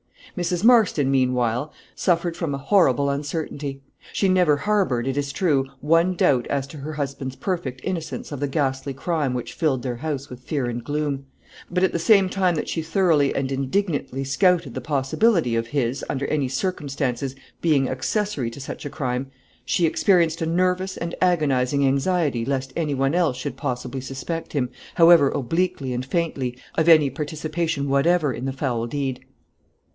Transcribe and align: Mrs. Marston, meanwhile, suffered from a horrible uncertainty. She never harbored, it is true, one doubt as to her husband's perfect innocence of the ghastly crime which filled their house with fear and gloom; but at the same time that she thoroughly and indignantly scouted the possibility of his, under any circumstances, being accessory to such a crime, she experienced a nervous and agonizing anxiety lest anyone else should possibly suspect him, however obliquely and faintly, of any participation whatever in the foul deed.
Mrs. 0.35 0.63
Marston, 0.63 1.11
meanwhile, 1.11 1.71
suffered 1.93 2.35
from 2.37 2.55
a 2.55 2.57
horrible 2.57 3.09
uncertainty. 3.09 3.81
She 4.13 4.29
never 4.29 4.57
harbored, 4.57 5.05
it 5.05 5.17
is 5.17 5.31
true, 5.33 5.67
one 5.81 6.15
doubt 6.15 6.47
as 6.47 6.65
to 6.67 6.77
her 6.77 6.93
husband's 6.93 7.35
perfect 7.35 7.81
innocence 7.83 8.31
of 8.31 8.39
the 8.39 8.47
ghastly 8.47 8.93
crime 8.95 9.35
which 9.35 9.53
filled 9.53 9.83
their 9.83 9.97
house 9.97 10.29
with 10.29 10.39
fear 10.39 10.65
and 10.65 10.83
gloom; 10.83 11.25
but 11.69 11.83
at 11.83 11.91
the 11.91 11.99
same 11.99 12.29
time 12.29 12.55
that 12.55 12.69
she 12.69 12.81
thoroughly 12.81 13.35
and 13.35 13.51
indignantly 13.51 14.23
scouted 14.23 14.73
the 14.73 14.81
possibility 14.81 15.55
of 15.55 15.67
his, 15.67 16.03
under 16.09 16.25
any 16.27 16.47
circumstances, 16.47 17.35
being 17.59 17.87
accessory 17.87 18.49
to 18.49 18.61
such 18.61 18.85
a 18.85 18.89
crime, 18.89 19.29
she 19.65 19.85
experienced 19.85 20.41
a 20.41 20.47
nervous 20.47 20.97
and 20.97 21.13
agonizing 21.21 21.85
anxiety 21.85 22.43
lest 22.43 22.73
anyone 22.75 23.13
else 23.13 23.37
should 23.37 23.57
possibly 23.57 24.01
suspect 24.01 24.53
him, 24.53 24.69
however 24.95 25.29
obliquely 25.29 25.93
and 25.93 26.05
faintly, 26.05 26.57
of 26.75 26.89
any 26.89 27.09
participation 27.09 27.87
whatever 27.87 28.33
in 28.33 28.45
the 28.45 28.53
foul 28.53 28.87
deed. 28.87 29.25